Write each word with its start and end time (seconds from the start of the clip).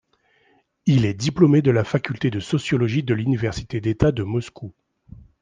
Il 0.87 1.05
est 1.05 1.13
diplômé 1.13 1.61
de 1.61 1.69
la 1.69 1.83
faculté 1.83 2.31
de 2.31 2.39
sociologie 2.39 3.03
de 3.03 3.13
l'université 3.13 3.79
d'État 3.81 4.11
de 4.11 4.23
Moscou. 4.23 4.73